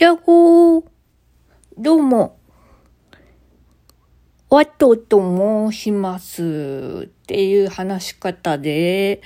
[0.00, 0.84] やっほー。
[1.76, 2.38] どうも。
[4.48, 5.20] ワトと
[5.70, 9.20] 申しますっていう話し方で、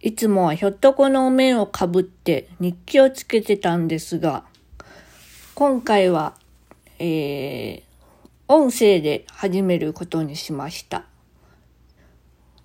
[0.00, 4.44] いつもはひょっとこの面をかぶって日記をつけてたんですが、
[5.56, 6.36] 今回は、
[7.00, 7.82] えー、
[8.46, 11.04] 音声で始めることにしました。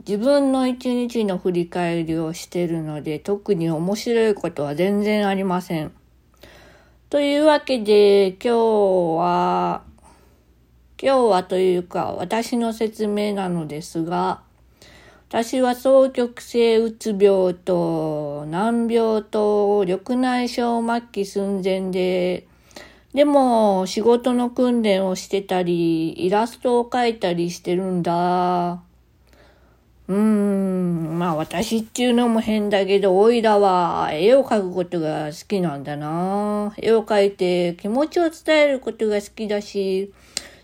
[0.07, 5.91] 自分の一日の振り返りをしてるので、特に面白いことは全然ありません。
[7.09, 8.49] というわけで、今日
[9.17, 9.83] は、
[11.01, 14.41] 今日はというか、私の説明なのですが、
[15.29, 22.45] 私は双極性うつ病と難病と緑内障末期寸前で、
[23.13, 28.83] でも仕事の訓練をしてたり、イラストを描いたりしてるんだ。
[31.37, 36.73] 私っていうのも変だけど、おいらは絵を描くことが好きなんだな。
[36.77, 40.11] 絵を描いて気持ちを伝えることが好きだし、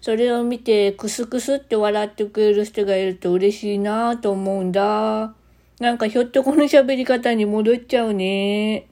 [0.02, 5.34] それを見てクスクスって笑ってくれる人がいると嬉しいなと思うんだ。
[5.80, 8.88] なんかひょっとこの喋り方に戻っちゃうね。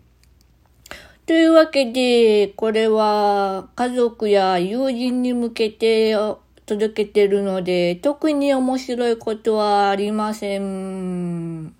[1.26, 6.16] というわけで、これは家族や友人に向けて
[6.66, 11.76] 届けてるので、特に面白いことはありません。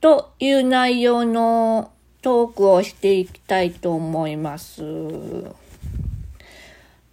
[0.00, 4.82] という内容のトークをしていきたいと思います。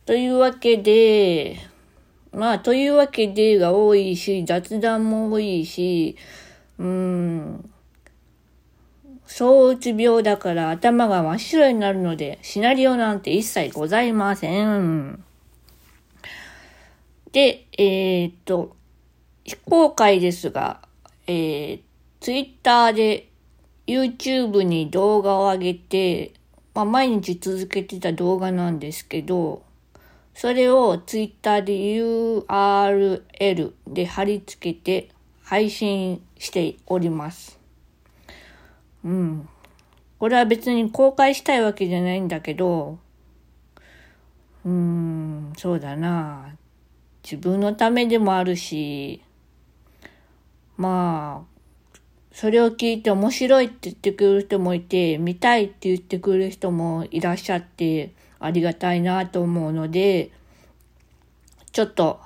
[0.05, 1.57] というわけで、
[2.31, 6.15] まあ、というわけでが多いし、雑談も多いし、
[6.79, 7.69] うん、
[9.25, 15.26] そううつ病だから頭が真っ白になるので、シナリオなんて一切ございません。
[17.31, 18.75] で、えー、っと、
[19.43, 20.81] 非公開ですが、
[21.27, 21.81] えー、
[22.19, 23.29] ツイッターで
[23.85, 26.33] YouTube に動画を上げて、
[26.73, 29.63] まあ、毎日続けてた動画なんですけど、
[30.33, 35.09] それをツイッターで URL で貼り付けて
[35.41, 37.59] 配信しております。
[39.03, 39.49] うん。
[40.19, 42.99] これは別に公開したいわけじゃないんだけど、
[44.65, 46.55] うーん、そうだな。
[47.29, 49.21] 自分のためでもあるし、
[50.77, 51.57] まあ、
[52.31, 60.31] それを聞いて面白いって言ってくれる人もいて、見たいって言ってくれる人もいらっしゃって、ありがたいなと思うので、
[61.73, 62.21] ちょっと、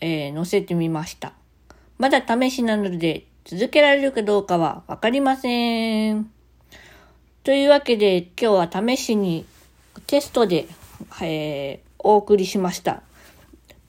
[0.00, 1.32] えー、載せてみました。
[1.98, 6.30] まだ試しなので、続けられるかどうかはわかりません。
[7.42, 9.44] というわけで、今日は試しに
[10.06, 10.68] テストで、
[11.20, 13.05] えー、お送りしました。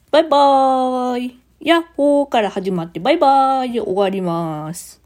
[0.10, 5.02] バイバーイヤッホーから始まってバイバーイで終わります。